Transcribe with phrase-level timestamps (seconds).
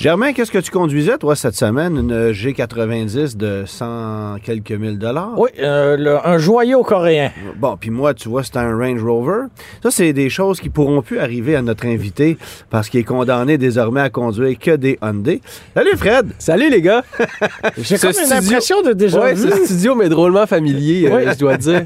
[0.00, 1.94] Germain, qu'est-ce que tu conduisais, toi, cette semaine?
[1.98, 5.34] Une G90 de 100 quelques mille dollars?
[5.38, 7.30] Oui, euh, le- un joyau coréen.
[7.58, 9.42] Bon, puis moi, tu vois, c'est un Range Rover.
[9.82, 12.38] Ça, c'est des choses qui pourront plus arriver à notre invité
[12.70, 15.42] parce qu'il est condamné désormais à conduire que des Hyundai.
[15.74, 16.28] Salut, Fred!
[16.38, 17.04] Salut les gars!
[17.76, 19.50] J'ai comme une impression de déjà Ouais, vu.
[19.50, 21.22] ce studio m'est drôlement familier, euh, Oui.
[21.30, 21.84] je dois dire.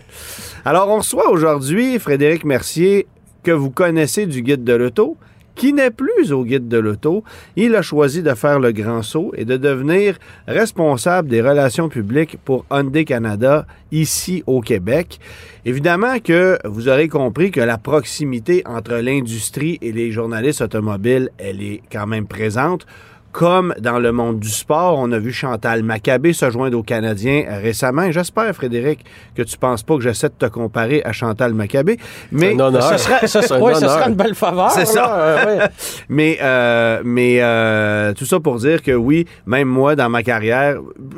[0.65, 3.09] Alors, on reçoit aujourd'hui Frédéric Mercier,
[3.43, 5.17] que vous connaissez du Guide de l'Auto,
[5.55, 7.25] qui n'est plus au Guide de l'Auto.
[7.57, 12.39] Il a choisi de faire le grand saut et de devenir responsable des relations publiques
[12.45, 15.21] pour Hyundai Canada ici au Québec.
[15.65, 21.63] Évidemment que vous aurez compris que la proximité entre l'industrie et les journalistes automobiles, elle
[21.63, 22.87] est quand même présente.
[23.35, 27.43] Comme dans le monde du sport, on a vu Chantal Maccabé se joindre aux Canadiens
[27.61, 28.09] récemment.
[28.13, 29.01] J'espère, Frédéric,
[29.35, 31.99] que tu penses pas que j'essaie de te comparer à Chantal Maccabé.
[32.31, 32.81] Mais honneur.
[32.97, 34.71] Ce serait, ce serait- Un ouais, ce serait une belle faveur.
[34.71, 35.19] C'est ça.
[35.19, 35.65] euh, ouais.
[36.09, 40.77] Mais, euh, mais euh, tout ça pour dire que oui, même moi, dans ma carrière,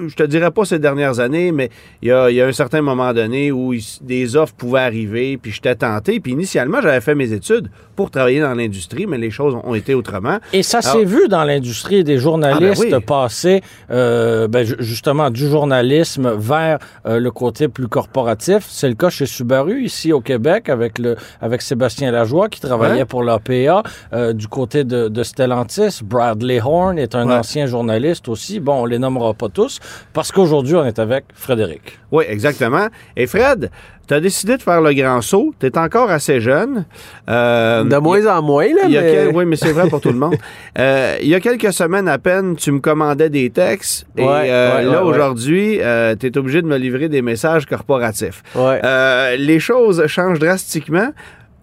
[0.08, 1.68] je te dirais pas ces dernières années, mais
[2.00, 4.80] il y a, il y a un certain moment donné où il- des offres pouvaient
[4.80, 6.18] arriver, puis j'étais tenté.
[6.20, 9.92] Puis initialement, j'avais fait mes études pour travailler dans l'industrie, mais les choses ont été
[9.92, 10.38] autrement.
[10.54, 13.04] Et ça s'est vu dans l'industrie des journalistes Ah, ben oui.
[13.04, 18.64] passer euh, ben, ju- justement du journalisme vers euh, le côté plus corporatif.
[18.68, 23.00] C'est le cas chez Subaru ici au Québec avec le avec Sébastien Lajoie qui travaillait
[23.00, 23.04] Ouais.
[23.04, 23.82] pour l'APA.
[24.14, 27.34] Euh, du côté de, de Stellantis, Bradley Horn est un Ouais.
[27.34, 28.60] ancien journaliste aussi.
[28.60, 29.80] Bon, on les nommera pas tous
[30.14, 31.98] parce qu'aujourd'hui on est avec Frédéric.
[32.12, 32.86] Oui, exactement.
[33.16, 33.70] Et Fred,
[34.06, 35.52] tu as décidé de faire le grand saut.
[35.58, 36.84] Tu es encore assez jeune.
[37.28, 38.90] Euh, De moins en moins, là, mais...
[38.92, 40.36] quel- Oui, mais c'est vrai pour tout le monde.
[40.78, 44.06] Euh, il y a quelques semaines à peine, tu me commandais des textes.
[44.16, 45.78] et Ouais, euh, ouais, là, ouais, aujourd'hui,
[46.20, 48.42] tu es obligé de me livrer des messages corporatifs.
[48.54, 48.80] Ouais.
[48.84, 51.10] Euh, les choses changent drastiquement.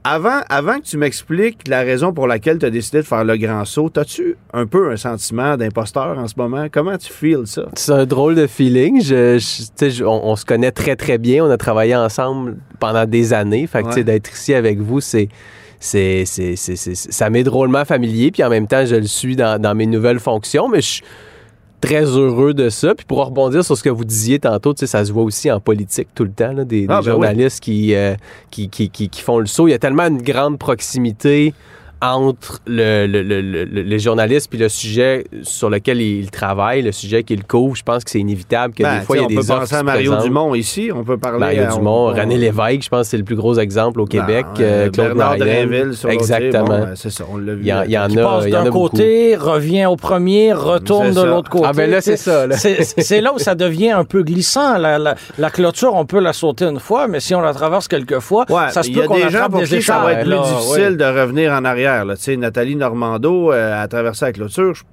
[0.06, 3.38] Avant, avant que tu m'expliques la raison pour laquelle tu as décidé de faire le
[3.38, 6.68] grand saut, as-tu un peu un sentiment d'imposteur en ce moment?
[6.70, 7.64] Comment tu feels ça?
[7.76, 9.02] C'est un drôle de feeling.
[9.02, 11.46] Je, on, on se connaît très, très bien.
[11.46, 13.66] On a travaillé ensemble pendant des années.
[13.66, 14.04] Fait que, tu sais, Ouais.
[14.04, 15.30] d'être ici avec vous, c'est...
[15.80, 19.38] c'est, c'est, c'est- c'est- ça m'est drôlement familier, puis en même temps, je le suis
[19.38, 21.02] dans, dans mes nouvelles fonctions, mais je
[21.84, 22.96] très heureux de ça.
[22.96, 25.52] Puis pour rebondir sur ce que vous disiez tantôt, tu sais, ça se voit aussi
[25.52, 28.16] en politique tout le temps, là, des, Ah, des ben journalistes qui, euh,
[28.52, 29.68] qui, qui, qui, qui font le saut.
[29.68, 31.54] Il y a tellement une grande proximité
[32.04, 36.92] entre le, le, le, le- le journaliste puis le sujet sur lequel il travaille, le
[36.92, 37.76] sujet qu'il couvre.
[37.76, 39.52] Je pense que c'est inévitable que Ben, des fois, il y a des on peut
[39.52, 40.16] offres penser à Mario.
[40.22, 40.92] Dumont ici.
[40.94, 43.36] On peut parler Mario à- Dumont, on- René Lévesque, je pense que c'est le plus
[43.38, 44.46] gros exemple au Québec.
[44.58, 46.10] Ben, euh, Claude Bernard sur.
[46.10, 46.64] Exactement.
[46.66, 47.62] Bon, ben, c'est ça, on l'a vu.
[47.62, 48.90] Il y, en- il y en Qui a, passe il y en d'un a beaucoup.
[48.90, 51.66] côté, revient au premier, retourne de l'autre côté.
[51.70, 52.48] Ah ben là, c'est ça.
[52.48, 52.58] là.
[52.58, 54.78] C'est c'est là où ça devient un peu glissant.
[54.78, 57.88] La, la- la clôture, on peut la sauter une fois, mais si on la traverse
[57.88, 59.82] quelques fois, Ouais, ça se il y peut a qu'on des gens attrape pour qui
[59.82, 61.93] ça va être plus là, difficile de revenir en arrière.
[62.04, 62.16] Là.
[62.38, 64.74] Nathalie Normando euh, a traversé la clôture.
[64.74, 64.84] je-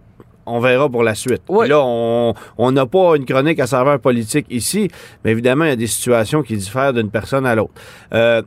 [0.46, 1.42] On verra pour la suite.
[1.68, 4.88] Là, on on n'a pas une chronique à saveur politique ici,
[5.24, 7.74] mais évidemment, il y a des situations qui diffèrent d'une personne à l'autre.
[8.12, 8.42] Euh,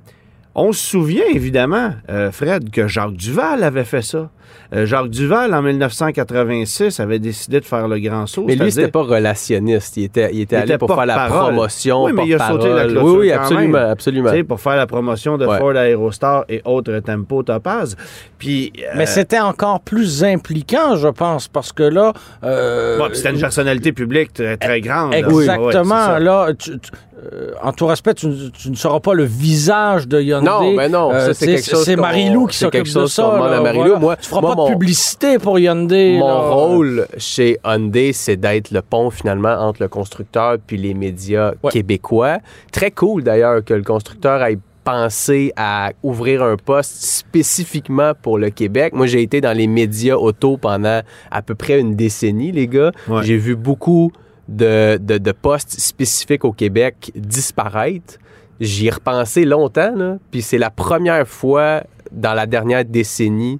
[0.55, 4.29] on se souvient évidemment, euh, Fred, que Jacques Duval avait fait ça.
[4.73, 8.43] Euh, Jacques Duval, en 1986, avait décidé de faire le grand saut.
[8.47, 9.97] Mais lui, c'était pas relationniste.
[9.97, 12.03] Il était, il était Il allé était pour faire la promotion.
[12.03, 13.89] Oui, mais il a sauté la clôture Oui, oui, quand absolument, même.
[13.89, 14.29] absolument.
[14.31, 15.57] Tu sais, pour faire la promotion de Ouais.
[15.59, 17.95] Ford Aerostar et autres Tempo Topaz.
[18.39, 22.13] Puis, euh, Mais c'était encore plus impliquant, je pense, parce que là...
[22.43, 25.11] euh, bon, c'était une personnalité publique très, très grande.
[25.11, 25.19] là.
[25.19, 26.13] Exactement.
[26.13, 26.91] Ouais, là, tu- tu-
[27.31, 30.45] euh, en tout respect, tu, tu ne seras pas le visage de Hyundai.
[30.45, 33.21] Non, mais non, ça, c'est quelque chose Marie-Lou qui c'est quelque s'occupe de chose ça.
[33.49, 33.83] là, à Marie-Lou.
[33.83, 33.99] voilà.
[33.99, 36.17] Moi- tu feras moi, pas mon- de publicité pour Hyundai.
[36.19, 36.39] Mon là.
[36.49, 41.71] rôle chez Hyundai, c'est d'être le pont finalement entre le constructeur puis les médias Ouais.
[41.71, 42.39] québécois.
[42.71, 46.91] Très cool d'ailleurs que le constructeur ait pensé à ouvrir un poste
[47.37, 48.93] spécifiquement pour le Québec.
[48.93, 52.91] Moi, j'ai été dans les médias auto pendant à peu près une décennie, les gars.
[53.07, 53.23] Ouais.
[53.23, 54.11] J'ai vu beaucoup
[54.49, 58.15] de, de- de postes spécifiques au Québec disparaître.
[58.59, 63.59] J'y ai repensé longtemps, là, puis c'est la première fois dans la dernière décennie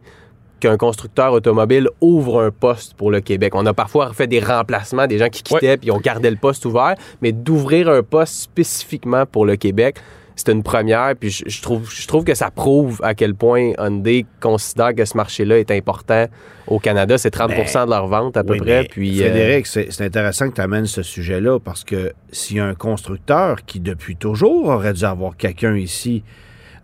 [0.63, 3.53] qu'un constructeur automobile ouvre un poste pour le Québec.
[3.55, 6.65] On a parfois fait des remplacements, des gens qui quittaient puis on gardait le poste
[6.65, 9.97] ouvert, mais d'ouvrir un poste spécifiquement pour le Québec,
[10.35, 11.15] c'était une première.
[11.19, 15.03] Puis je, je trouve, je trouve que ça prouve à quel point Hyundai considère que
[15.05, 16.25] ce marché-là est important
[16.67, 17.17] au Canada.
[17.17, 18.81] C'est 30% de leur vente à peu Oui, près.
[18.83, 22.57] mais Puis, euh, Frédéric, c'est c'est intéressant que tu amènes ce sujet-là parce que s'il
[22.57, 26.23] y a un constructeur qui, depuis toujours, aurait dû avoir quelqu'un ici,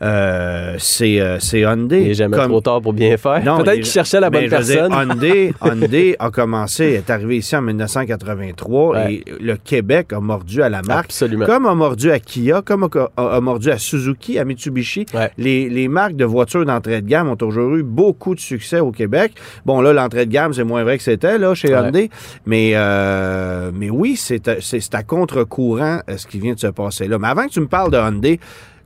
[0.02, 2.02] euh, c'est euh, c'est Hyundai.
[2.02, 3.42] il n'est jamais Comme- trop tard pour bien faire.
[3.44, 4.92] Peut-être il- qu'il cherchait la bonne mais dire, personne.
[4.94, 9.14] Hyundai, Hyundai a commencé, est arrivé ici en 1983 Ouais.
[9.16, 11.06] et le Québec a mordu à la marque.
[11.06, 11.46] Absolument.
[11.46, 15.06] Comme a mordu à Kia, comme a, a- a mordu à Suzuki, à Mitsubishi.
[15.14, 15.32] Ouais.
[15.38, 18.92] Les, les marques de voitures d'entrée de gamme ont toujours eu beaucoup de succès au
[18.92, 19.34] Québec.
[19.66, 21.76] Bon, là, l'entrée de gamme, c'est moins vrai que c'était là chez Ouais.
[21.80, 22.10] Hyundai.
[22.46, 24.56] Mais, euh, mais oui, c'est à,
[24.94, 27.18] à contre-courant euh, ce qui vient de se passer là.
[27.20, 28.40] Mais avant que tu me parles de Hyundai,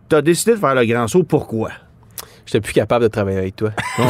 [0.09, 1.23] tu as décidé de faire le grand saut.
[1.23, 1.71] Pourquoi?
[2.45, 3.71] J'étais plus capable de travailler avec toi.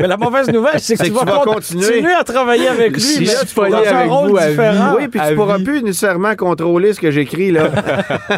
[0.00, 2.12] Mais la mauvaise nouvelle, c'est que, tu que vas, tu vas con- continuer.
[2.12, 3.00] à travailler avec lui.
[3.00, 4.50] Si mais là, tu tu pourras pognes dans un rôle vous à vie.
[4.50, 4.94] différent.
[4.96, 5.64] oui, puis tu pourras vie.
[5.64, 7.70] plus nécessairement contrôler ce que j'écris là.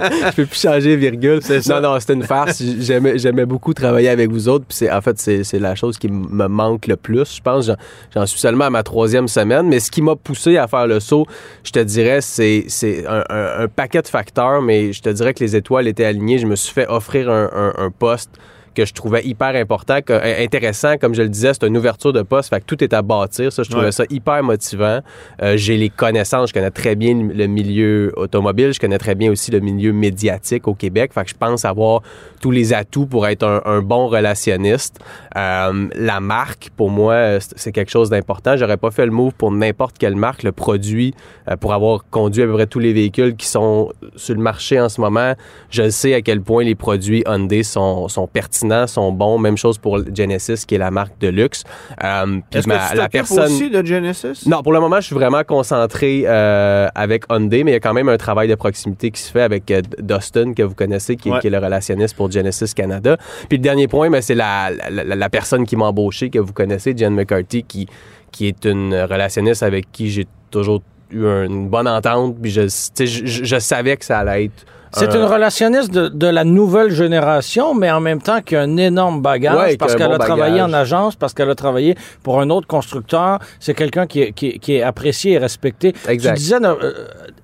[0.00, 1.40] je peux plus changer virgule.
[1.68, 2.62] Non, non, c'était une farce.
[2.80, 4.64] J'aimais, beaucoup travailler avec vous autres.
[4.66, 7.36] Puis c'est, en fait, c'est, la chose qui me manque le plus.
[7.36, 7.76] Je pense, j'en,
[8.14, 9.68] j'en suis seulement à ma troisième semaine.
[9.68, 11.26] Mais ce qui m'a poussé à faire le saut,
[11.62, 14.60] je te dirais, c'est, c'est un, un- un paquet de facteurs.
[14.62, 16.38] Mais je te dirais que les étoiles étaient alignées.
[16.38, 18.38] Je me suis fait offrir un, un- un poste
[18.74, 20.96] que je trouvais hyper important, que- intéressant.
[20.98, 22.50] Comme je le disais, c'est une ouverture de poste.
[22.50, 23.52] Fait que tout est à bâtir.
[23.52, 23.92] Ça, je trouvais Ouais.
[23.92, 25.00] ça hyper motivant.
[25.42, 26.50] Euh, j'ai les connaissances.
[26.50, 28.72] Je connais très bien le milieu automobile.
[28.72, 31.12] Je connais très bien aussi le milieu médiatique au Québec.
[31.12, 32.02] Fait que je pense avoir
[32.40, 34.98] tous les atouts pour être un, un bon relationniste.
[35.36, 38.56] Euh, la marque, pour moi, c'est c'est quelque chose d'important.
[38.56, 40.42] J'aurais pas fait le move pour n'importe quelle marque.
[40.42, 41.14] Le produit,
[41.48, 44.80] euh, pour avoir conduit à peu près tous les véhicules qui sont sur le marché
[44.80, 45.34] en ce moment,
[45.70, 49.38] je sais à quel point les produits Hyundai sont, sont pertinents, sont bons.
[49.38, 51.64] Même chose pour Genesis, qui est la marque de luxe.
[52.02, 53.44] Euh, Est-ce que tu la personne...
[53.44, 54.44] aussi de Genesis?
[54.48, 57.80] Non, pour le moment, je suis vraiment concentré euh, avec Hyundai, mais il y a
[57.80, 61.16] quand même un travail de proximité qui se fait avec euh, Dustin, que vous connaissez,
[61.16, 61.40] qui, Ouais.
[61.40, 63.16] qui est le relationniste pour Genesis Canada.
[63.48, 66.52] Puis le dernier point, c'est la, la, la- la personne qui m'a embauché, que vous
[66.52, 67.86] connaissez, Jen McCarthy, qui,
[68.30, 72.36] qui est une relationniste avec qui j'ai toujours eu une bonne entente.
[72.40, 74.64] Puis je, je- je savais que ça allait être.
[74.94, 78.60] C'est un- une relationniste de, de la nouvelle génération, mais en même temps qui a
[78.62, 80.70] un énorme bagage Ouais, parce qu'elle bon a travaillé bagage.
[80.70, 83.38] en agence, parce qu'elle a travaillé pour un autre constructeur.
[83.60, 85.94] C'est quelqu'un qui, est- qui, est- qui est apprécié et respecté.
[86.08, 86.34] Exact.
[86.34, 86.74] Tu disais euh,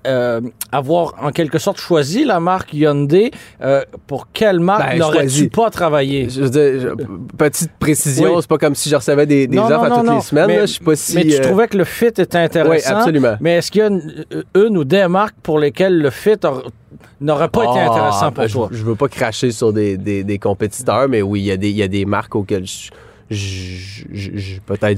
[0.07, 0.41] euh,
[0.71, 3.31] avoir en quelque sorte choisi la marque Hyundai.
[3.61, 6.29] Euh, pour quelle marque Ben, n'aurais-tu pas travaillé?
[6.29, 8.37] Je dire, je- petite précision, Oui.
[8.41, 10.47] c'est pas comme si je recevais des, des Non, offres non, à toutes les semaines.
[10.47, 10.61] Mais- là.
[10.65, 11.15] Je suis pas si.
[11.15, 12.69] mais tu euh, trouvais que le fit était intéressant.
[12.93, 13.35] Oui, absolument.
[13.41, 14.25] Mais est-ce qu'il y a une,
[14.55, 16.53] une ou des marques pour lesquelles le fit a-
[17.21, 18.69] n'aurait pas été Ah, intéressant pour je- toi?
[18.71, 21.69] Je, veux pas cracher sur des, des- des compétiteurs, mais oui, il y, a des-
[21.69, 22.89] il y a des marques auxquelles je,
[23.29, 24.97] je- je- je- peut-être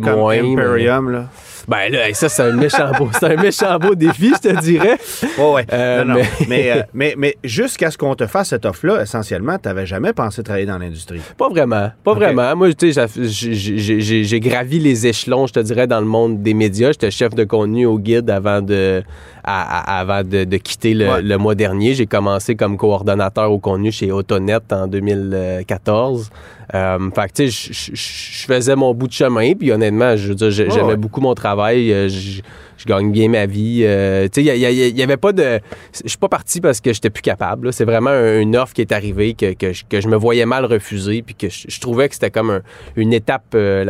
[0.00, 0.40] comme moins.
[0.40, 1.28] mais- Imperium, là.
[1.68, 4.60] Ben là, hey, ça, c'est un méchant beau, c'est un méchant beau défi, je te
[4.60, 4.98] dirais.
[5.38, 5.66] Ouais, ouais.
[5.72, 6.20] Euh, Non, non.
[6.20, 9.86] mais- Mais, euh, mais, mais jusqu'à ce qu'on te fasse cette offre-là, essentiellement, tu n'avais
[9.86, 11.20] jamais pensé travailler dans l'industrie.
[11.38, 12.54] Pas vraiment, pas vraiment.
[12.56, 16.06] Moi, tu sais, j'ai- j'ai j'ai- j'ai gravi les échelons, je te dirais, dans le
[16.06, 16.92] monde des médias.
[16.92, 19.02] J'étais chef de contenu au guide avant de,
[19.44, 21.22] à- à- avant de, de quitter le, Ouais.
[21.22, 21.94] le mois dernier.
[21.94, 26.30] J'ai commencé comme coordonnateur au contenu chez Autonet en 2014.
[26.74, 30.34] Euh, fait que, tu sais, je- faisais mon bout de chemin, puis honnêtement, je veux
[30.34, 30.96] dire, j'aimais ouais.
[30.96, 31.51] beaucoup mon travail.
[31.60, 32.40] Euh, Je
[32.78, 33.82] je gagne bien ma vie.
[33.84, 35.60] euh, tu sais, il y, avait pas de...
[36.02, 37.72] Je suis pas parti parce que j'étais plus capable.
[37.72, 40.46] C'est vraiment un- une offre qui est arrivée que, que, je, que je me voyais
[40.46, 42.62] mal refuser, puis que je, je trouvais que c'était comme un-
[42.96, 43.84] une étape, euh,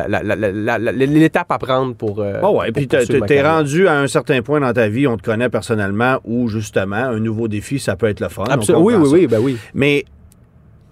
[0.90, 2.20] l'étape à prendre pour.
[2.20, 5.22] euh, Oh ouais, puis t'es rendu à un certain point dans ta vie, on te
[5.22, 8.44] connaît personnellement, où justement, un nouveau défi, ça peut être le fun.
[8.50, 8.84] Absolument.
[8.84, 9.14] Oui, oui, ça.
[9.14, 9.56] oui, ben oui.
[9.74, 10.04] Mais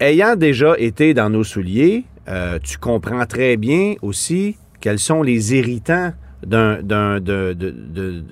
[0.01, 5.55] ayant déjà été dans nos souliers, euh, tu comprends très bien aussi quels sont les
[5.55, 6.13] irritants
[6.47, 6.81] de-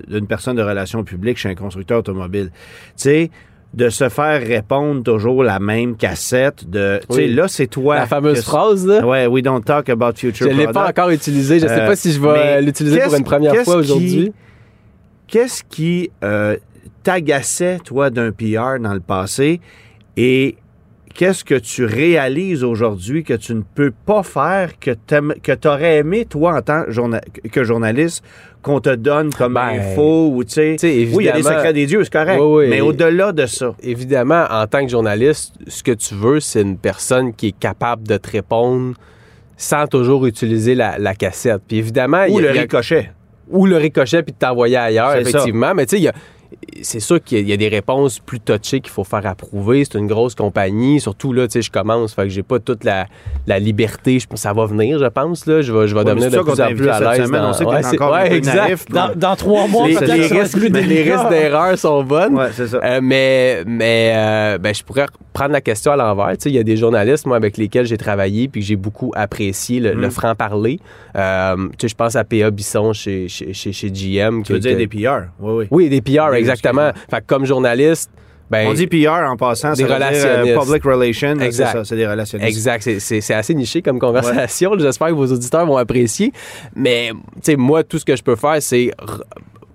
[0.07, 2.49] d'une personne de relations publiques chez un constructeur automobile.
[2.51, 3.31] Tu sais,
[3.73, 7.95] de se faire répondre toujours la même cassette de, tu sais, là, c'est toi.
[7.97, 9.05] La fameuse que- phrase, là.
[9.05, 11.59] Ouais, we don't talk about future Je l'ai pas encore utilisée.
[11.59, 14.33] Je sais Euh, pas si je vais l'utiliser pour une première fois aujourd'hui.
[15.27, 16.57] Qu'est-ce qui euh,
[17.03, 19.61] t'agaçait, toi, d'un PR dans le passé
[20.17, 20.57] et
[21.13, 26.25] qu'est-ce que tu réalises aujourd'hui que tu ne peux pas faire, que tu aurais aimé,
[26.25, 28.23] toi, en tant journa- que journaliste,
[28.61, 30.77] qu'on te donne comme Ben, info ou, tu sais...
[30.81, 32.67] Oui, il y a des secrets des dieux, c'est correct, Oui, oui.
[32.69, 33.73] mais au-delà de ça...
[33.81, 38.07] Évidemment, en tant que journaliste, ce que tu veux, c'est une personne qui est capable
[38.07, 38.95] de te répondre
[39.57, 41.61] sans toujours utiliser la, la cassette.
[41.67, 43.11] Puis évidemment, Ou il y a- le ricochet.
[43.49, 45.73] ou le ricochet puis de t'envoyer ailleurs, effectivement.
[45.73, 46.13] Mais tu sais, il y a,
[46.81, 49.25] c'est sûr qu'il y, a- il y a des réponses plus touchées qu'il faut faire
[49.25, 49.83] approuver.
[49.85, 50.99] C'est une grosse compagnie.
[50.99, 52.13] Surtout, là, tu sais, je commence.
[52.13, 53.05] Fait que j'ai pas toute la,
[53.47, 54.19] la liberté.
[54.19, 55.45] Je- ça va venir, je pense.
[55.45, 55.61] Là.
[55.61, 57.25] Je vais, je vais Ouais, devenir c'est de plus en plus à l'aise.
[57.25, 57.41] semaine.
[57.43, 58.55] On sait que t'es c'est- encore un peu exact.
[58.55, 58.85] naïf.
[58.89, 62.35] Dans, dans trois mois, Les, les risques, les risques d'erreur sont bonnes.
[62.35, 62.79] Ouais, c'est ça.
[62.83, 66.29] Euh, mais mais euh, ben, je pourrais prendre la question à l'envers.
[66.31, 68.75] Tu sais, Il y a des journalistes, moi, avec lesquels j'ai travaillé puis que j'ai
[68.75, 70.01] beaucoup apprécié le, Mm.
[70.01, 70.79] le franc-parler.
[71.15, 72.49] Euh, tu sais, je pense à P.A.
[72.51, 74.43] Bisson chez, chez, chez, chez GM.
[74.43, 75.27] Tu veux dire que- des PR.
[75.39, 75.67] Oui, oui.
[75.71, 76.91] Oui, des PR, exactement.
[77.09, 78.09] Fait que comme journaliste,
[78.49, 80.59] ben, On dit PR en passant, dire, euh, relationnistes.
[80.59, 81.71] public relations, c'est Exact.
[81.71, 82.49] ça, c'est des relationnistes.
[82.49, 84.71] Exact, c'est- c'est c'est assez niché comme conversation.
[84.79, 86.31] J'espère que vos auditeurs vont apprécier.
[86.75, 88.89] Mais, tu sais, moi, tout ce que je peux faire, c'est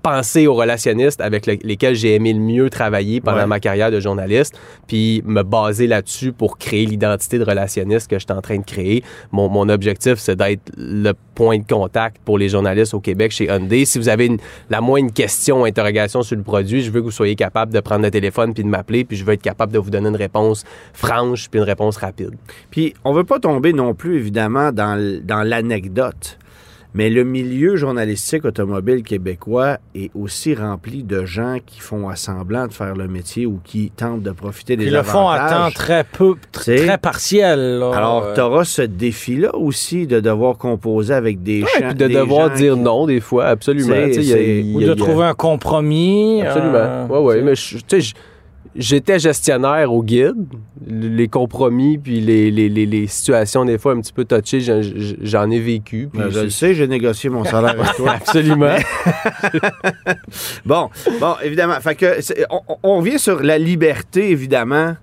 [0.05, 3.47] penser aux relationnistes avec le- lesquels j'ai aimé le mieux travailler pendant Ouais.
[3.47, 4.55] ma carrière de journaliste,
[4.87, 8.65] puis me baser là-dessus pour créer l'identité de relationniste que je suis en train de
[8.65, 9.03] créer.
[9.33, 13.47] Mon, mon objectif, c'est d'être le point de contact pour les journalistes au Québec chez
[13.47, 13.87] Hyundai.
[13.87, 17.07] Si vous avez une- la moindre question ou interrogation sur le produit, je veux que
[17.07, 19.73] vous soyez capable de prendre le téléphone puis de m'appeler, puis je veux être capable
[19.73, 22.33] de vous donner une réponse franche puis une réponse rapide.
[22.71, 26.39] Puis, on veut pas tomber non plus, évidemment, dans l'anecdote.
[26.97, 32.69] Mais le milieu journalistique automobile québécois est aussi rempli de gens qui font à semblant
[32.69, 35.45] de faire le métier ou qui tentent de profiter des Ils le font à temps
[35.57, 35.75] avantages.
[35.75, 37.81] très peu, très partiel.
[37.81, 37.91] là.
[37.97, 41.87] Alors, Euh, tu auras ce défi-là aussi de devoir composer avec des Ouais, gens.
[41.89, 43.93] puis de des devoir gens dire qui- non des fois, absolument.
[43.93, 46.43] Y a- ou a- de il y a- trouver un compromis.
[46.43, 46.75] Absolument.
[46.77, 47.35] euh, ouais, ouais.
[47.35, 47.45] tu sais.
[47.45, 48.15] Mais je- tu sais, je-
[48.77, 50.35] j'étais gestionnaire au guide.
[50.87, 54.61] Les compromis puis les, les, les, les situations des fois un petit peu touchées,
[55.23, 56.09] j'en- ai vécu.
[56.13, 58.13] puis Ben, je le sais, j'ai négocié mon salaire avec toi.
[58.17, 58.75] Absolument.
[60.65, 60.91] Bon,
[61.21, 61.79] bon, évidemment.
[61.81, 62.45] Fait que c'est-
[62.83, 64.95] on, revient sur la liberté, évidemment,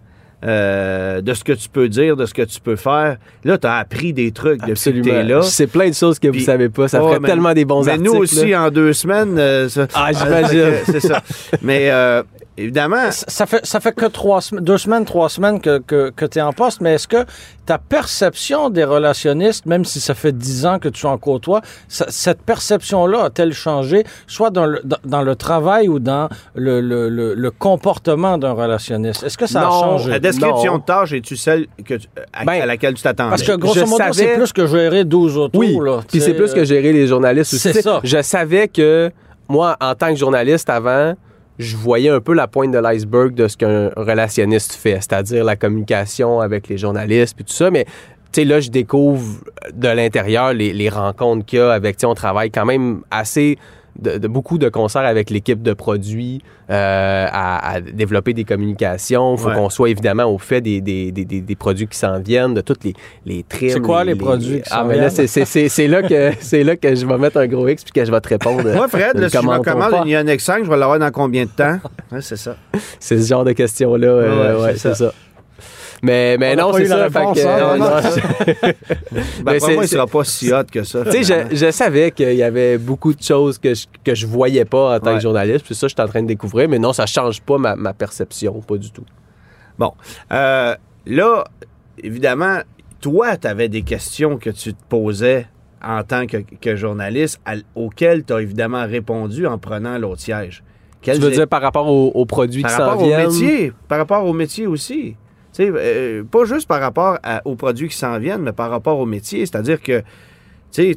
[0.43, 3.17] euh, de ce que tu peux dire, de ce que tu peux faire.
[3.43, 5.21] Là, tu as appris des trucs depuis que Absolument.
[5.21, 5.41] tu là.
[5.43, 6.87] C'est plein de choses que vous Puis- savez pas.
[6.87, 8.09] Ça Ouais, ferait mais- tellement des bons Mais articles.
[8.11, 8.63] nous aussi, là.
[8.65, 10.71] en deux semaines, euh, ça- Ah, j'imagine.
[10.85, 11.21] C'est ça.
[11.61, 12.23] Mais euh,
[12.57, 16.09] évidemment, Ça- Ça fait, ça fait que trois semaines, deux semaines, trois semaines que, que,
[16.09, 17.25] que tu es en poste, mais est-ce que
[17.65, 22.05] ta perception des relationnistes, même si ça fait dix ans que tu en côtoies, ça-
[22.09, 27.09] cette perception-là a-t-elle changé, soit dans le, dans, dans le travail ou dans le, le,
[27.09, 29.23] le, le comportement d'un relationniste?
[29.23, 30.09] Est-ce que ça Non, a changé?
[30.11, 30.77] la description Non.
[30.79, 33.29] de tâche, es-tu celle que tu- à, Ben, à laquelle tu t'attendais?
[33.31, 35.57] Parce que grosso je modo, c'est savais- plus que gérer 12 autos.
[35.59, 37.71] Oui, là, puis c'est plus que euh, gérer les journalistes aussi.
[37.73, 38.01] c'est ça.
[38.03, 39.11] Je savais que
[39.47, 41.13] moi, en tant que journaliste avant,
[41.61, 45.55] je voyais un peu la pointe de l'iceberg de ce qu'un relationniste fait, c'est-à-dire la
[45.55, 49.41] communication avec les journalistes puis tout ça, mais tu sais, là, je découvre
[49.73, 53.57] de l'intérieur les, rencontres qu'il y a avec, tu on travaille quand même assez,
[54.01, 59.35] de, de- beaucoup de concerts avec l'équipe de produits euh, à, à développer des communications.
[59.35, 59.55] Il faut Ouais.
[59.55, 62.83] qu'on soit évidemment au fait des, des, des, des- produits qui s'en viennent, de toutes
[62.83, 62.93] les,
[63.25, 63.45] les.
[63.49, 65.27] C'est quoi les produits qui Ah, s'en mais là, viennent?
[65.27, 68.11] c'est- là, que- c'est là que je vais mettre un gros X puis que je
[68.11, 68.63] vais te répondre.
[68.73, 71.43] Moi, Fred, là, si je me commande une Ioniq 5, je vais l'avoir dans combien
[71.45, 71.77] de temps?
[72.11, 72.55] Ouais, c'est ça.
[72.99, 74.07] C'est ce genre de questions-là.
[74.07, 75.11] euh, Ouais, c'est ça.
[76.03, 77.09] Mais, mais On non, c'est ça.
[77.09, 77.85] fait réponse, que, hein, euh, non,
[78.65, 79.43] non.
[79.43, 81.05] Ben, moi, il sera pas si hot que ça.
[81.05, 84.25] Tu sais, je, je savais qu'il y avait beaucoup de choses que je, que je
[84.25, 85.15] voyais pas en tant Ouais.
[85.17, 85.63] que journaliste.
[85.65, 86.67] Puis ça, je suis en train de découvrir.
[86.69, 89.05] Mais non, ça change pas ma, ma perception, pas du tout.
[89.77, 89.93] Bon.
[90.31, 91.43] Euh, là,
[92.03, 92.57] évidemment,
[92.99, 95.47] toi, tu avais des questions que tu te posais
[95.83, 100.63] en tant que, que journaliste à- auxquelles tu as évidemment répondu en prenant l'autre siège.
[101.01, 103.27] Quelles tu veux dire par rapport aux, aux produits par qui s'en rapport au viennent?
[103.27, 105.15] métier, par rapport au métier aussi.
[105.59, 109.05] Euh, pas juste par rapport à- aux produits qui s'en viennent, mais par rapport au
[109.05, 109.45] métier.
[109.45, 110.01] C'est-à-dire que,
[110.71, 110.95] tu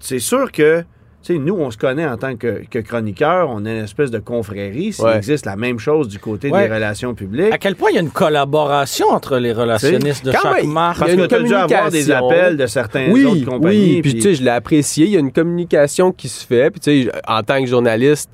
[0.00, 0.80] c'est sûr que,
[1.22, 4.10] tu sais, nous, on se connaît en tant que, que chroniqueur, on est une espèce
[4.10, 4.92] de confrérie.
[4.92, 5.16] S'il Ouais.
[5.16, 6.66] existe la même chose du côté Ouais.
[6.68, 7.52] des relations publiques.
[7.52, 10.70] À quel point il y a une collaboration entre les relationnistes de Quand chaque même,
[10.72, 10.98] marque?
[11.00, 12.28] Parce a que une tu as dû avoir des communication.
[12.30, 13.94] appels de certaines oui, autres compagnies.
[13.96, 15.06] Oui, puis tu sais, je l'ai apprécié.
[15.06, 16.70] Il y a une communication qui se fait.
[16.70, 18.30] Puis tu sais, en tant que journaliste,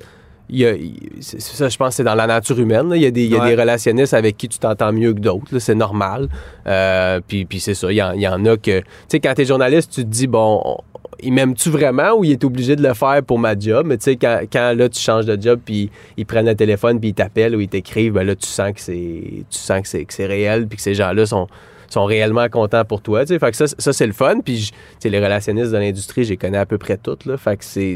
[0.51, 0.73] il y a,
[1.21, 2.89] ça, je pense, que c'est dans la nature humaine.
[2.89, 2.95] là.
[2.97, 3.55] Il y a des, il y a Ouais.
[3.55, 5.57] des relationnistes avec qui tu t'entends mieux que d'autres.
[5.59, 6.27] C'est normal.
[6.67, 7.91] Euh, puis, puis c'est ça.
[7.91, 8.79] Il y, en, il y en a que.
[8.81, 10.77] Tu sais, quand t'es journaliste, tu te dis, bon, on-
[11.23, 13.85] il m'aime-tu vraiment ou il est obligé de le faire pour ma job?
[13.85, 16.99] Mais tu sais, quand, quand là, tu changes de job, puis ils prennent le téléphone,
[16.99, 19.87] puis ils t'appellent ou ils t'écrivent, ben là, tu sens que c'est, tu sens que
[19.87, 21.47] c'est, que c'est réel, puis que ces gens-là sont
[21.89, 23.25] sont réellement contents pour toi.
[23.25, 23.39] tu sais.
[23.39, 24.39] Fait que ça, ça c'est le fun.
[24.39, 27.25] Puis, je- tu sais, les relationnistes de l'industrie, je les connais à peu près toutes.
[27.25, 27.35] Là.
[27.37, 27.95] Fait que c'est,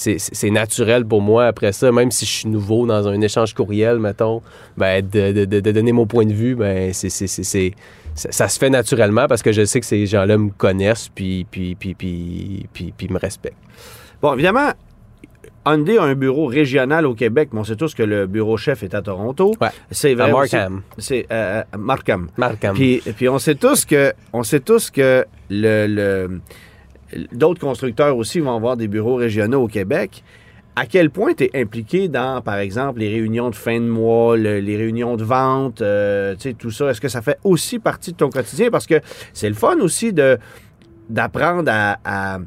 [0.00, 3.98] c'est, naturel pour moi après ça, même si je suis nouveau dans un échange courriel,
[3.98, 4.40] mettons,
[4.76, 9.26] ben, de, de- de- donner mon point de vue, ben, c'est, ça, se fait naturellement
[9.28, 13.08] parce que je sais que ces gens-là me connaissent puis, puis, puis, puis, puis, puis
[13.08, 13.56] me respectent.
[14.22, 14.70] Bon, évidemment,
[15.66, 18.82] Hyundai a un bureau régional au Québec, mais on sait tous que le bureau chef
[18.82, 19.54] est à Toronto.
[19.60, 19.68] Ouais.
[19.90, 20.82] C'est À vrai aussi- Markham.
[20.98, 22.28] C'est euh, à Markham.
[22.38, 22.74] Markham.
[22.74, 26.40] Puis, puis on sait tous que on sait tous que le, le-
[27.32, 30.22] d'autres constructeurs aussi vont avoir des bureaux régionaux au Québec.
[30.76, 34.36] à quel point tu es impliqué dans, par exemple, les réunions de fin de mois,
[34.36, 36.88] le- les réunions de vente, euh, tout ça?
[36.90, 38.70] Est-ce que ça fait aussi partie de ton quotidien?
[38.70, 39.00] Parce que
[39.34, 40.12] c'est le fun aussi
[41.10, 42.38] d'apprendre à-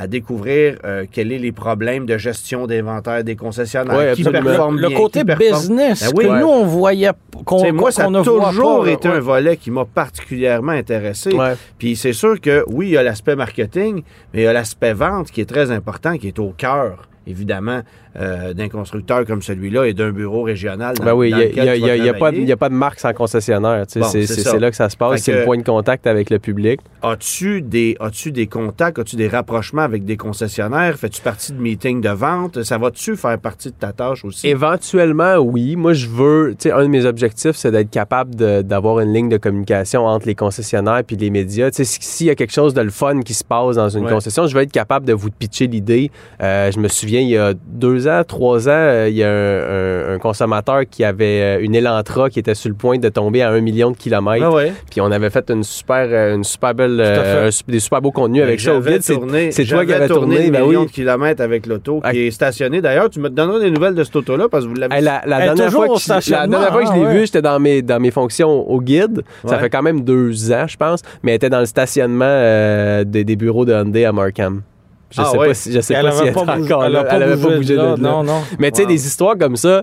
[0.00, 4.78] à découvrir euh, quels sont les problèmes de gestion d'inventaire des concessionnaires, Ouais, qui performent
[4.78, 6.24] Le bien, côté qui performent- business Ben oui.
[6.24, 6.40] que Ouais.
[6.40, 7.10] nous, on voyait,
[7.44, 9.16] qu'on moi, qu'on ça a toujours pas, été ouais.
[9.16, 11.34] un volet qui m'a particulièrement intéressé.
[11.34, 11.54] Ouais.
[11.78, 14.02] Puis c'est sûr que oui, il y a l'aspect marketing,
[14.32, 17.82] mais il y a l'aspect vente qui est très important, qui est au cœur, évidemment,
[18.18, 20.96] euh, d'un constructeur comme celui-là et d'un bureau régional.
[20.96, 22.44] Dans, Ben oui, il n'y a, a- pas de- travailler.
[22.44, 23.84] y a pas de marque sans concessionnaire.
[23.96, 25.20] Bon, c'est là que ça se passe.
[25.22, 26.80] C'est le point de contact avec le public.
[27.02, 30.96] As-tu des, as des contacts, as-tu des rapprochements avec des concessionnaires?
[30.98, 32.62] Fais-tu partie de meetings de vente?
[32.64, 34.48] Ça va-tu faire partie de ta tâche aussi?
[34.48, 35.76] Éventuellement, oui.
[35.76, 39.28] Moi, je veux, tu sais, un de mes objectifs, c'est d'être capable d'avoir une ligne
[39.28, 41.70] de communication entre les concessionnaires puis les médias.
[41.70, 43.88] Tu sais, si- s'il y a quelque chose de le fun qui se passe dans
[43.88, 44.10] une Ouais.
[44.12, 46.10] concession, je vais être capable de vous pitcher l'idée.
[46.42, 49.28] Euh, je me souviens, il y a deux ans, trois ans, euh, il y a
[49.30, 53.08] un, un- un consommateur qui avait euh, une Elantra qui était sur le point de
[53.08, 54.44] tomber à un million de kilomètres.
[54.46, 54.72] Ah ouais.
[54.90, 58.42] Puis on avait fait une super, euh, une super belle, un des super beaux contenus
[58.42, 59.02] avec ça au guide.
[59.02, 60.86] C'est- toi qui avais tourné des ben millions oui.
[60.86, 62.10] de kilomètres avec l'auto Ah.
[62.12, 62.80] qui est stationné.
[62.80, 65.40] D'ailleurs, tu me donneras des nouvelles de cette auto-là parce que vous l'avez la, la
[65.40, 67.26] dernière fois que je, la dernière fois que je l'ai vue, ouais.
[67.26, 69.22] j'étais dans mes, dans mes fonctions au guide.
[69.46, 71.02] Ça fait quand même deux ans, je pense.
[71.22, 74.62] Mais elle était dans le stationnement euh, des, des bureaux de Hyundai à Markham.
[75.10, 75.48] Je Ah sais ouais.
[75.48, 77.06] pas si je sais Elle pas si elle pas, bougé, encore elle là.
[77.10, 77.96] Elle avait pas bougé de là.
[77.96, 78.10] de là.
[78.10, 78.42] Non, non.
[78.58, 79.82] Mais tu sais, des histoires comme ça,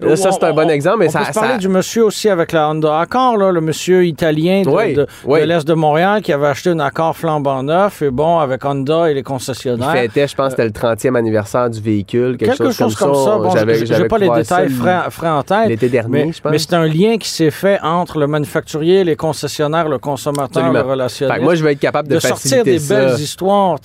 [0.00, 2.04] là, ça c'est un bon exemple, mais on ça, peut se parler ça- du monsieur
[2.04, 5.40] aussi avec la Honda Accord, là, le monsieur italien de, Oui, de- oui.
[5.40, 9.10] de l'Est de Montréal qui avait acheté un Accord flambant neuf et bon, avec Honda
[9.10, 9.92] et les il concessionnaires.
[9.92, 13.38] fêtait, je pense, c'était le 30e anniversaire du véhicule, quelque, Quelque chose, comme ça.
[13.38, 15.68] Bon, j'ai j'avais pas les détails frais, frais en tête.
[15.68, 16.52] L'été dernier, Mais, je pense.
[16.52, 20.94] mais c'est un lien qui s'est fait entre le manufacturier, les concessionnaires, le consommateur, Absolument.
[20.94, 22.94] le que moi, je vais être capable de, de sortir des ça.
[22.94, 23.76] belles histoires.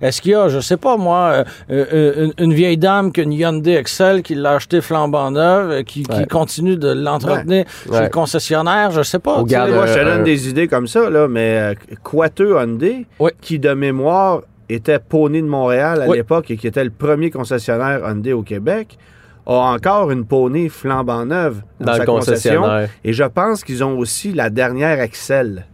[0.00, 3.20] Est-ce qu'il y a, je sais pas moi, euh, euh, une, une vieille dame qui
[3.20, 7.90] a une Hyundai Excel qui l'a acheté flambant neuve, euh, qui, continue de l'entretenir chez
[7.90, 8.02] Ouais.
[8.04, 9.36] le concessionnaire, je sais pas.
[9.38, 13.06] Moi, je te Euh, donne des idées comme ça, là, mais euh, Quateux Hyundai,
[13.40, 18.00] qui de mémoire était Pony de Montréal à l'époque et qui était le premier concessionnaire
[18.08, 18.98] Hyundai au Québec,
[19.46, 22.60] a encore une Pony flambant neuve dans, Dans sa le concession.
[22.62, 22.88] concessionnaire.
[23.04, 25.66] Et je pense qu'ils ont aussi la dernière Excel.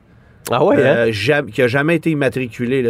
[0.51, 1.09] Ah ouais, hein?
[1.09, 2.83] euh, qui a jamais été immatriculée.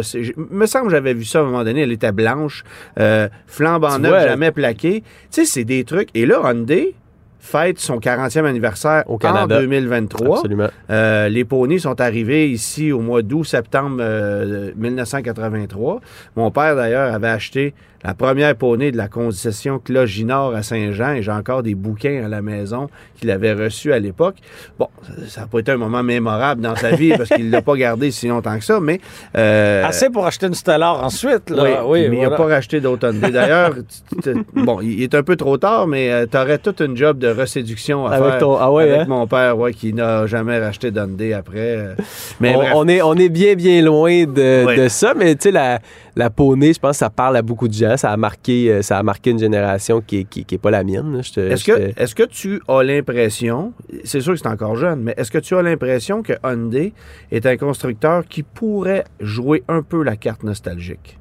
[0.49, 1.81] me semble que j'avais vu ça à un moment donné.
[1.81, 2.63] Elle était blanche,
[2.99, 5.01] euh, flambant neuve, jamais plaquée.
[5.01, 6.09] Tu sais, c'est des trucs.
[6.13, 6.95] Et là, Hyundai
[7.43, 9.57] fête son 40e anniversaire Au Canada.
[9.57, 10.37] en 2023.
[10.37, 10.69] Absolument.
[10.89, 15.99] Euh, les poneys sont arrivés ici au mois d'août-septembre euh, 1983.
[16.37, 21.21] Mon père, d'ailleurs, avait acheté la première poney de la concession Cloginor à Saint-Jean et
[21.23, 22.89] j'ai encore des bouquins à la maison
[23.19, 24.35] qu'il avait reçus à l'époque.
[24.77, 24.87] Bon,
[25.27, 27.75] ça n'a pas été un moment mémorable dans sa vie parce qu'il ne l'a pas
[27.75, 28.99] gardé si longtemps que ça, mais...
[29.37, 31.63] euh, Assez pour acheter une Stellar ensuite, là.
[31.85, 33.31] oui, Oui, mais il n'a pas racheté Hyundai.
[33.31, 33.73] D'ailleurs,
[34.53, 38.05] bon, il est un peu trop tard, mais tu aurais toute une job de reséduction
[38.07, 39.05] à Avec faire ton- ah ouais, avec hein?
[39.07, 41.53] mon père, ouais, qui n'a jamais racheté d'Hyundai après.
[41.77, 41.95] euh.
[42.39, 45.79] Mais on, est, on est bien, bien loin de, de ça, mais tu sais, la,
[46.15, 47.97] la poney, je pense que ça parle à beaucoup de gens.
[47.97, 50.71] Ça a marqué, euh, ça a marqué une génération qui n'est qui, qui est pas
[50.71, 51.19] la mienne.
[51.19, 53.73] Est-ce que, est-ce que tu as l'impression,
[54.03, 56.93] c'est sûr que c'est encore jeune, mais est-ce que tu as l'impression que Hyundai
[57.31, 61.17] est un constructeur qui pourrait jouer un peu la carte nostalgique?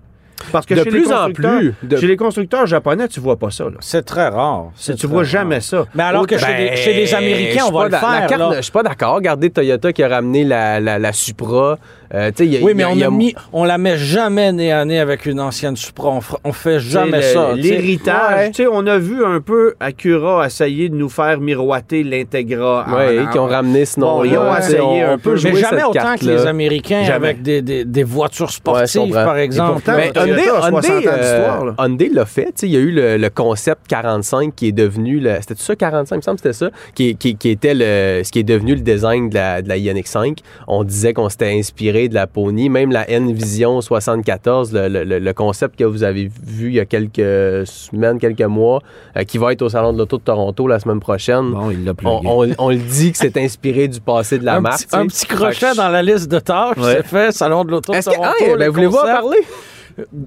[0.51, 1.75] Parce que de chez les plus en constructeurs- plus.
[1.89, 3.67] de- Chez les constructeurs japonais, tu vois pas ça.
[3.79, 4.73] C'est très rare.
[4.77, 5.87] Tu C'est vois très jamais ça.
[5.95, 8.53] Mais alors que chez, Ben, les, chez les Américains, on va pas le faire.
[8.57, 9.15] Je suis pas d'accord.
[9.15, 11.79] Regardez Toyota qui a ramené la, la, la Supra.
[12.15, 14.53] Euh, y a- Oui, y mais a- on y a mis, on la met jamais
[14.53, 16.11] nez à nez avec une ancienne Supra.
[16.11, 17.53] On, on fait jamais le- ça.
[17.55, 18.59] L'héritage.
[18.59, 18.67] Ouais.
[18.71, 22.87] On a vu un peu Acura essayer de nous faire miroiter l'Integra.
[22.89, 25.53] en- qui ont ramené ce Bon, nom ils ont essayé on, un on peu, jouer
[25.53, 27.29] Mais jamais cette autant que les Américains Jamais.
[27.29, 29.73] avec des, des, des voitures sportives, par exemple.
[29.75, 31.73] pourtant, Mais- Toyota Hyundai, a 60 ans Hyundai, euh.
[31.79, 32.55] Hyundai l'a fait.
[32.63, 35.19] Il y a eu le, le concept 45 qui est devenu.
[35.21, 38.23] le- C'était ça, 45, il me semble que c'était ça, qui, qui- qui était le,
[38.25, 40.39] ce qui est devenu le design de la, de la Ioniq 5.
[40.69, 42.69] On disait qu'on s'était inspiré de la Pony.
[42.69, 46.81] Même la N-Vision 74, le, le- le- le concept que vous avez vu il y
[46.81, 48.81] a quelques semaines, quelques mois,
[49.17, 51.51] euh, qui va être au Salon de l'Auto de Toronto la semaine prochaine.
[51.53, 54.57] Bon, il l'a On, on- on le dit que c'est inspiré du passé de la
[54.57, 54.83] un, marque.
[54.87, 56.97] petit, un petit crochet Fait que- dans la liste de tâches, Ouais.
[56.99, 58.29] c'est fait, Salon de l'Auto de que, Toronto.
[58.41, 59.39] Hey, ben, voulez-vous en parler?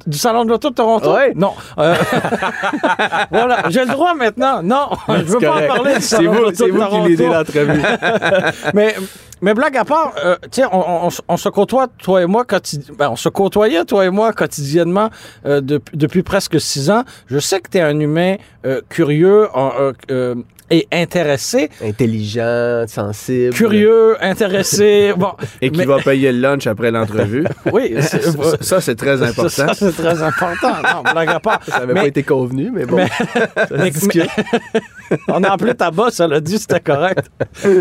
[0.05, 1.11] Du Salon de l'Auto de Toronto?
[1.13, 1.33] Ouais.
[1.35, 1.53] Non.
[1.79, 1.95] Euh,
[3.31, 4.61] voilà, j'ai le droit maintenant.
[4.61, 7.81] Non, je veux pas en parler du Salon de c'est vous qui l'idée l'entrevue.
[8.73, 8.95] mais,
[9.41, 12.91] mais blague à part, euh, tiens, on, se côtoie, toi et moi, quotidi...
[12.97, 15.09] Ben, on se côtoyait, toi et moi, quotidiennement
[15.45, 17.03] euh, depuis presque six ans.
[17.27, 19.47] Je sais que tu es un humain euh, curieux
[20.09, 20.35] euh,
[20.71, 21.69] et intéressé.
[21.83, 23.53] Intelligent, sensible.
[23.53, 25.13] Curieux, intéressé.
[25.17, 27.45] bon, et qui va payer le lunch après l'entrevue.
[27.71, 27.95] oui.
[28.61, 29.49] Ça, c'est très important.
[29.49, 30.73] Ça, c'est très important.
[30.83, 31.59] Non, blague à part.
[31.67, 33.05] Ça n'avait pas été convenu, mais bon.
[35.27, 37.29] On a appelé ta bosse, elle a dit c'était correct.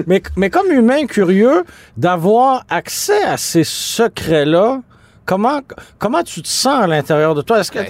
[0.06, 1.53] mais, mais comme humain curieux,
[1.96, 4.80] d'avoir accès à ces secrets-là
[5.26, 5.60] Comment,
[5.98, 7.60] comment tu te sens à l'intérieur de toi?
[7.60, 7.88] Est-ce que ben,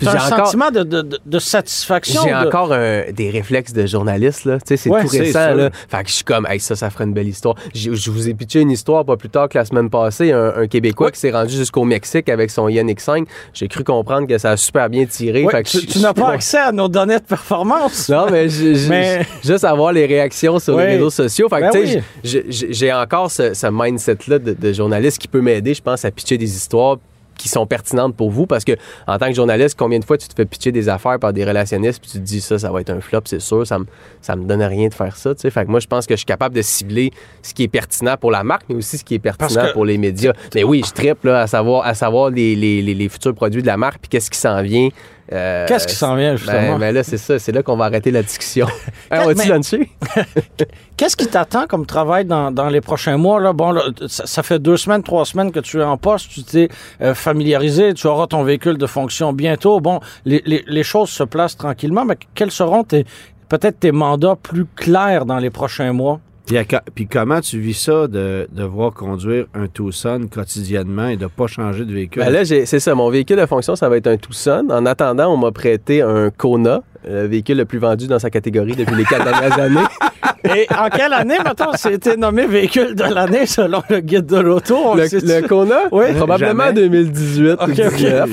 [0.00, 2.22] tu as, un sentiment de, de, satisfaction?
[2.24, 4.44] J'ai encore des réflexes de journaliste.
[4.44, 4.58] là.
[4.64, 5.54] C'est tout récent.
[5.54, 5.70] Là.
[5.88, 7.56] Fait que je suis comme, hey, ça, ça ferait une belle histoire.
[7.74, 10.30] Je, vous ai pitché une histoire pas plus tard que la semaine passée.
[10.32, 13.26] Un, Québécois qui s'est rendu jusqu'au Mexique avec son Yannick 5.
[13.52, 15.46] J'ai cru comprendre que ça a super bien tiré.
[15.64, 18.08] Tu, n'as pas accès à nos données de performance.
[18.08, 18.46] Non, mais,
[18.88, 19.26] mais...
[19.44, 21.48] juste avoir les réactions sur les réseaux sociaux.
[21.48, 21.86] Fait ben tu
[22.24, 26.38] sais, j'ai encore ce, mindset-là de, de journaliste qui peut m'aider, je pense à pitcher
[26.38, 26.98] des histoires
[27.36, 28.72] qui sont pertinentes pour vous parce que
[29.06, 31.44] en tant que journaliste, combien de fois tu te fais pitcher des affaires par des
[31.44, 33.86] relationnistes puis tu te dis ça, ça va être un flop, c'est sûr, ça me,
[34.20, 35.34] ça me donne rien de faire ça.
[35.34, 35.64] Tu sais.
[35.66, 38.42] Moi, je pense que je suis capable de cibler ce qui est pertinent pour la
[38.42, 40.32] marque, mais aussi ce qui est pertinent pour les médias.
[40.54, 43.62] Mais oui, je tripe là, à savoir, à savoir les, les, les, les futurs produits
[43.62, 44.88] de la marque puis qu'est-ce qui s'en vient
[45.32, 46.78] euh, qu'est-ce qui s'en vient, ben, justement?
[46.78, 48.66] Ben, c'est là qu'on va arrêter la discussion.
[50.96, 53.52] Qu'est-ce qui t'attend comme travail dans, les prochains mois?
[53.52, 53.74] Bon,
[54.06, 56.30] ça, fait deux semaines, trois semaines que tu es en poste.
[56.30, 56.68] Tu t'es
[57.00, 57.94] euh, familiarisé.
[57.94, 59.80] Tu auras ton véhicule de fonction bientôt.
[59.80, 62.04] Bon, les, choses se placent tranquillement.
[62.04, 66.20] Mais quels seront peut-être tes mandats plus clairs dans les prochains mois?
[66.46, 66.56] Puis,
[66.94, 71.84] puis, comment tu vis ça de devoir conduire un Tucson quotidiennement et de pas changer
[71.84, 72.22] de véhicule?
[72.22, 72.94] Ben là, c'est ça.
[72.94, 74.68] Mon véhicule de fonction, ça va être un Tucson.
[74.70, 78.76] En attendant, on m'a prêté un Kona, le véhicule le plus vendu dans sa catégorie
[78.76, 79.86] depuis les quatre dernières années.
[80.54, 84.94] Et en quelle année, mettons, c'était nommé véhicule de l'année selon le guide de l'auto?
[84.94, 85.82] Le, Kona?
[85.90, 86.12] Oui.
[86.14, 88.10] Probablement 2018 okay, okay.
[88.10, 88.26] Là,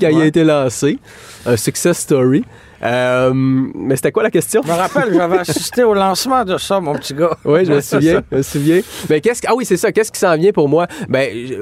[0.00, 0.98] quand, il a été lancé.
[1.46, 2.44] Un success story.
[2.82, 4.60] Euh, mais c'était quoi la question?
[4.64, 7.36] Je me rappelle, j'avais assisté au lancement de ça, mon petit gars.
[7.44, 8.22] Oui, je me souviens.
[8.30, 8.80] Je me souviens.
[9.08, 9.92] Mais qu'est-ce ah oui, c'est ça.
[9.92, 10.86] Qu'est-ce qui s'en vient pour moi?
[11.08, 11.56] Ben, tu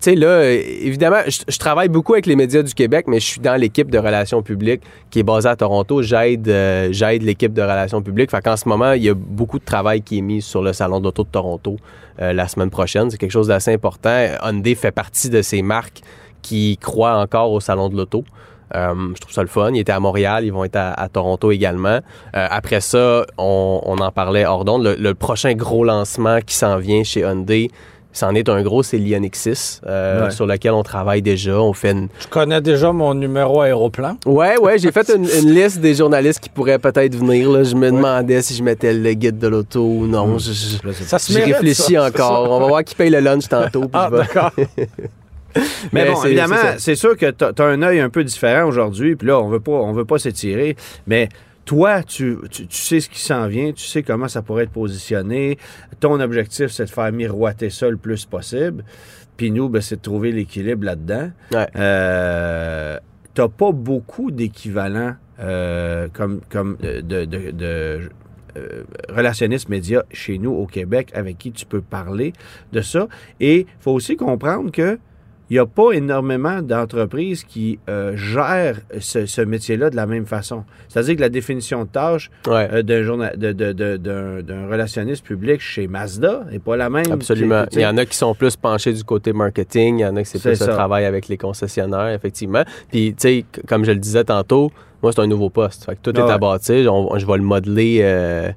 [0.00, 3.56] sais, là, évidemment, je travaille beaucoup avec les médias du Québec, mais je suis dans
[3.56, 6.02] l'équipe de relations publiques qui est basée à Toronto.
[6.02, 8.30] J'aide, euh, j'aide l'équipe de relations publiques.
[8.30, 10.72] Fait qu'en ce moment, il y a beaucoup de travail qui est mis sur le
[10.72, 11.76] Salon de l'Auto de Toronto
[12.20, 13.10] euh, la semaine prochaine.
[13.10, 14.26] C'est quelque chose d'assez important.
[14.42, 16.02] Hyundai fait partie de ces marques
[16.42, 18.24] qui croient encore au Salon de l'Auto.
[18.74, 19.70] Euh, je trouve ça le fun.
[19.72, 22.00] Ils étaient à Montréal, ils vont être à, Toronto également.
[22.36, 24.96] Euh, après ça, on, en parlait hors d'onde.
[24.98, 27.70] Le, prochain gros lancement qui s'en vient chez Hyundai,
[28.12, 31.58] c'en est un gros, c'est l'Ioniq 6, euh, sur lequel on travaille déjà.
[31.58, 31.94] On fait.
[32.20, 34.16] Je connais déjà mon numéro aéroplan.
[34.26, 37.64] Ouais, ouais, j'ai fait une, liste des journalistes qui pourraient peut-être venir.
[37.64, 40.26] Je me demandais si je mettais le guide de l'auto ou non.
[40.26, 40.40] Mmh.
[40.40, 42.50] Je, ça se réfléchis encore.
[42.50, 43.84] On va voir qui paye le lunch tantôt.
[43.92, 44.50] ah, d'accord.
[45.92, 49.28] mais, bon, évidemment, c'est sûr que tu as un œil un peu différent aujourd'hui, puis
[49.28, 51.28] là, on veut pas, on veut pas s'étirer, mais
[51.64, 55.58] toi, tu, tu, sais ce qui s'en vient, tu sais comment ça pourrait être positionné.
[56.00, 58.84] Ton objectif, c'est de faire miroiter ça le plus possible.
[59.36, 61.30] Puis nous, ben, c'est de trouver l'équilibre là-dedans.
[61.52, 61.66] Ouais.
[61.76, 62.98] Euh,
[63.34, 68.10] T'as pas beaucoup d'équivalents euh, comme, comme de,
[68.56, 72.34] euh, relationnistes médias chez nous au Québec avec qui tu peux parler
[72.72, 73.08] de ça.
[73.40, 74.98] Et il faut aussi comprendre que
[75.52, 80.64] il n'y a pas énormément d'entreprises qui euh, gèrent ce, métier-là de la même façon.
[80.88, 86.78] C'est-à-dire que la définition de tâche euh, d'un, d'un, relationniste public chez Mazda n'est pas
[86.78, 87.12] la même.
[87.12, 87.66] Absolument.
[87.72, 90.22] il y en a qui sont plus penchés du côté marketing, il y en a
[90.22, 90.68] qui c'est, plus ça.
[90.68, 92.64] le travail avec les concessionnaires, effectivement.
[92.90, 95.84] Puis, tu sais, comme je le disais tantôt, moi, c'est un nouveau poste.
[95.84, 96.76] Fait que tout est à bâtir.
[97.18, 97.98] Je vais le modeler.
[98.00, 98.52] Euh,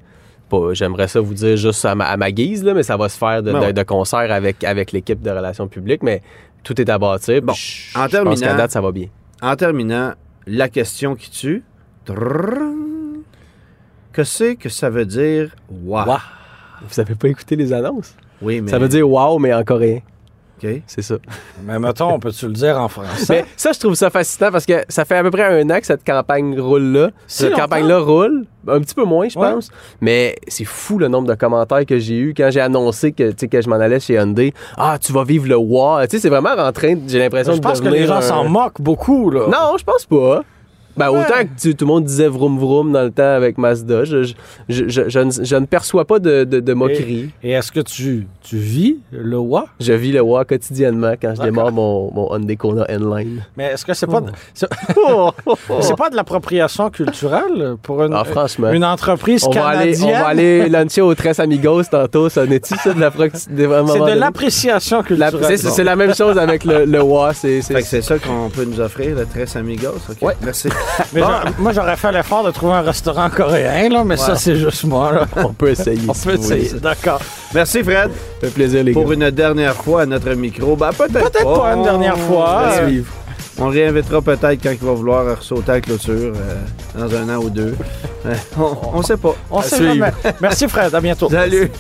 [0.72, 3.52] j'aimerais ça vous dire juste à ma, guise, là, mais ça va se faire de,
[3.52, 6.02] ben de concert avec, avec l'équipe de relations publiques.
[6.02, 6.22] Mais
[6.66, 6.98] tout est à.
[6.98, 7.16] Bon,
[9.42, 10.14] en terminant,
[10.48, 11.64] la question qui tue.
[14.12, 16.06] Que c'est que ça veut dire wow?
[16.06, 16.18] wow.
[16.90, 18.16] Vous avez pas écouté les annonces?
[18.42, 18.72] Oui, mais.
[18.72, 20.00] Ça veut dire wow, mais en coréen.
[20.64, 20.70] OK.
[20.88, 21.16] C'est ça.
[21.66, 23.26] Mais mettons, on peut-tu le dire en français?
[23.42, 25.80] Mais ça, je trouve ça fascinant parce que ça fait à peu près un an
[25.80, 27.10] que cette campagne roule-là.
[27.28, 28.46] Si cette campagne-là roule.
[28.68, 29.52] Un petit peu moins, je Ouais.
[29.52, 29.70] pense.
[30.02, 33.62] Mais c'est fou le nombre de commentaires que j'ai eu quand j'ai annoncé que, que
[33.62, 34.54] je m'en allais chez Hyundai.
[34.78, 36.08] Ah, tu vas vivre le WA.
[36.08, 38.22] Tu sais, c'est vraiment en train, j'ai l'impression de je pense que les gens un-
[38.22, 39.42] s'en moquent beaucoup, là.
[39.52, 40.42] Non, je pense pas.
[40.98, 41.20] Ben, Ouais.
[41.20, 44.24] autant que tu- tout le monde disait vroom vroom dans le temps avec Mazda, je,
[44.24, 44.34] je,
[44.70, 47.30] je, je- je ne, je ne perçois pas de, de, de moquerie.
[47.44, 49.66] Et est-ce que tu, tu vis le WA?
[49.80, 53.44] Je vis le WA quotidiennement quand je démarre mon, mon Hyundai Kona N-Line.
[53.58, 55.32] Mais est-ce que c'est pas, de- c'est Oh.
[55.82, 58.72] c'est pas de l'appropriation culturelle pour une, Ah, franchement.
[58.72, 60.10] une entreprise On va, aller, canadienne?
[60.16, 62.30] on va aller luncher au Tres Amigos tantôt.
[62.30, 65.58] Ça n'est-tu ça de la prox- de- à un C'est de l'appréciation La- culturelle.
[65.58, 67.34] c'est, c'est la même chose avec le, le WA.
[67.34, 69.88] C'est, c'est- Fait que c'est ça qu'on peut nous offrir, le Tres Amigos.
[70.10, 70.18] OK.
[70.22, 70.34] Ouais.
[70.44, 70.70] Merci.
[71.14, 71.28] Mais Bon.
[71.60, 75.12] moi, j'aurais fait l'effort de trouver un restaurant coréen, là, mais ça, c'est juste moi.
[75.12, 75.26] Là.
[75.44, 76.00] On peut essayer.
[76.08, 77.20] On si peut essayer, d'accord.
[77.54, 78.12] Merci, Fred.
[78.12, 79.14] Ça fait plaisir, les Pour gars.
[79.16, 80.76] une dernière fois à notre micro.
[80.76, 82.64] Ben, peut-être Peut-être pas une On- dernière fois.
[82.64, 83.14] On, Euh, suivre.
[83.58, 86.56] On réinvitera peut-être quand il va vouloir ressauter à la clôture euh,
[86.98, 87.74] dans un an ou deux.
[88.26, 89.34] Euh, on, on sait pas.
[89.50, 89.94] On À sait suivre.
[89.94, 90.12] jamais.
[90.42, 90.94] Merci, Fred.
[90.94, 91.30] À bientôt.
[91.30, 91.72] Salut.